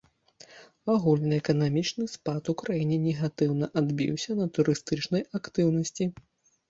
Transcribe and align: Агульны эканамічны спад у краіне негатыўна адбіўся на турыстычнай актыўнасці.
Агульны 0.93 1.35
эканамічны 1.41 2.05
спад 2.13 2.49
у 2.53 2.57
краіне 2.61 2.97
негатыўна 3.05 3.65
адбіўся 3.83 4.31
на 4.43 4.51
турыстычнай 4.59 5.21
актыўнасці. 5.43 6.13